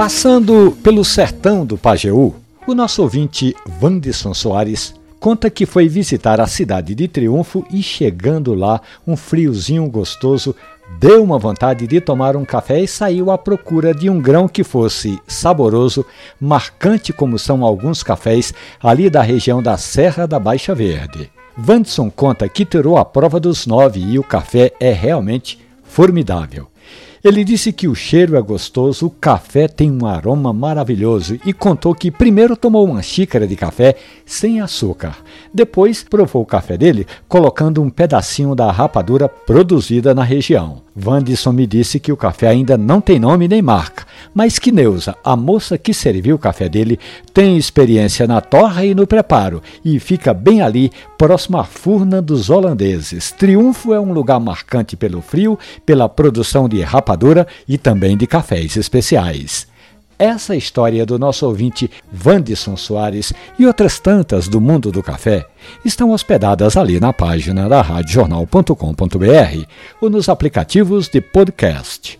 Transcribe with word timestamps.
Passando 0.00 0.74
pelo 0.82 1.04
sertão 1.04 1.66
do 1.66 1.76
Pajeú, 1.76 2.34
o 2.66 2.74
nosso 2.74 3.02
ouvinte 3.02 3.54
Wanderson 3.82 4.32
Soares 4.32 4.94
conta 5.20 5.50
que 5.50 5.66
foi 5.66 5.88
visitar 5.88 6.40
a 6.40 6.46
cidade 6.46 6.94
de 6.94 7.06
Triunfo 7.06 7.66
e 7.70 7.82
chegando 7.82 8.54
lá, 8.54 8.80
um 9.06 9.14
friozinho 9.14 9.86
gostoso, 9.90 10.56
deu 10.98 11.22
uma 11.22 11.38
vontade 11.38 11.86
de 11.86 12.00
tomar 12.00 12.34
um 12.34 12.46
café 12.46 12.80
e 12.80 12.88
saiu 12.88 13.30
à 13.30 13.36
procura 13.36 13.92
de 13.92 14.08
um 14.08 14.18
grão 14.18 14.48
que 14.48 14.64
fosse 14.64 15.20
saboroso, 15.28 16.02
marcante 16.40 17.12
como 17.12 17.38
são 17.38 17.62
alguns 17.62 18.02
cafés 18.02 18.54
ali 18.82 19.10
da 19.10 19.20
região 19.20 19.62
da 19.62 19.76
Serra 19.76 20.26
da 20.26 20.38
Baixa 20.38 20.74
Verde. 20.74 21.30
Vandson 21.54 22.10
conta 22.10 22.48
que 22.48 22.64
tirou 22.64 22.96
a 22.96 23.04
prova 23.04 23.38
dos 23.38 23.66
nove 23.66 24.00
e 24.00 24.18
o 24.18 24.24
café 24.24 24.72
é 24.80 24.92
realmente 24.92 25.58
formidável. 25.84 26.68
Ele 27.22 27.44
disse 27.44 27.70
que 27.70 27.86
o 27.86 27.94
cheiro 27.94 28.34
é 28.34 28.40
gostoso, 28.40 29.04
o 29.06 29.10
café 29.10 29.68
tem 29.68 29.90
um 29.90 30.06
aroma 30.06 30.54
maravilhoso 30.54 31.38
e 31.44 31.52
contou 31.52 31.94
que 31.94 32.10
primeiro 32.10 32.56
tomou 32.56 32.86
uma 32.86 33.02
xícara 33.02 33.46
de 33.46 33.54
café 33.56 33.94
sem 34.24 34.58
açúcar. 34.58 35.18
Depois 35.52 36.02
provou 36.02 36.40
o 36.40 36.46
café 36.46 36.78
dele 36.78 37.06
colocando 37.28 37.82
um 37.82 37.90
pedacinho 37.90 38.54
da 38.54 38.72
rapadura 38.72 39.28
produzida 39.28 40.14
na 40.14 40.24
região. 40.24 40.80
Vandisson 40.96 41.52
me 41.52 41.66
disse 41.66 42.00
que 42.00 42.10
o 42.10 42.16
café 42.16 42.48
ainda 42.48 42.78
não 42.78 43.02
tem 43.02 43.18
nome 43.18 43.46
nem 43.46 43.60
marca, 43.60 44.06
mas 44.34 44.58
que 44.58 44.70
a 45.24 45.36
moça 45.36 45.76
que 45.76 45.92
serviu 45.92 46.36
o 46.36 46.38
café 46.38 46.68
dele, 46.68 46.98
tem 47.34 47.56
experiência 47.56 48.26
na 48.26 48.40
torra 48.40 48.84
e 48.84 48.94
no 48.94 49.06
preparo 49.06 49.62
e 49.84 49.98
fica 49.98 50.32
bem 50.32 50.62
ali, 50.62 50.90
próximo 51.18 51.58
à 51.58 51.64
furna 51.64 52.22
dos 52.22 52.48
holandeses. 52.48 53.32
Triunfo 53.32 53.92
é 53.92 54.00
um 54.00 54.12
lugar 54.12 54.40
marcante 54.40 54.96
pelo 54.96 55.20
frio, 55.20 55.58
pela 55.84 56.08
produção 56.08 56.68
de 56.68 56.80
rapadura 56.80 57.46
e 57.68 57.76
também 57.76 58.16
de 58.16 58.26
cafés 58.26 58.76
especiais. 58.76 59.68
Essa 60.20 60.54
história 60.54 61.06
do 61.06 61.18
nosso 61.18 61.46
ouvinte 61.46 61.90
Vandisson 62.12 62.76
Soares 62.76 63.32
e 63.58 63.64
outras 63.64 63.98
tantas 63.98 64.48
do 64.48 64.60
mundo 64.60 64.92
do 64.92 65.02
café 65.02 65.46
estão 65.82 66.10
hospedadas 66.10 66.76
ali 66.76 67.00
na 67.00 67.10
página 67.10 67.66
da 67.70 67.80
radiojornal.com.br 67.80 69.64
ou 69.98 70.10
nos 70.10 70.28
aplicativos 70.28 71.08
de 71.08 71.22
podcast. 71.22 72.19